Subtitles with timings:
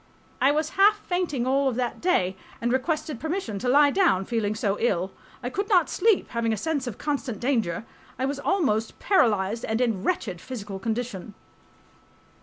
[0.41, 2.73] I was half fainting all of that day and...
[2.73, 5.11] requested permission to lie down, feeling so ill....
[5.43, 7.85] I could not sleep, having a sense of constant danger....
[8.17, 11.35] I was almost paralyzed and in wretched physical condition.